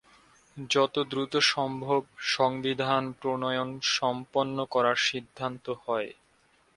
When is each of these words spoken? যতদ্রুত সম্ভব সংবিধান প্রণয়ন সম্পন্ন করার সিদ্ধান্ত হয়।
যতদ্রুত 0.69 1.33
সম্ভব 1.47 2.01
সংবিধান 2.31 3.03
প্রণয়ন 3.19 3.69
সম্পন্ন 3.91 4.57
করার 4.65 4.97
সিদ্ধান্ত 5.07 5.65
হয়। 5.85 6.09